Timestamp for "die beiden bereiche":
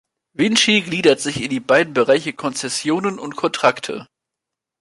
1.51-2.33